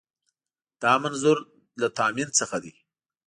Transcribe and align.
دا 0.81 0.93
منظور 1.03 1.37
له 1.81 1.87
تامین 1.97 2.29
څخه 2.39 2.57
دی. 2.63 2.73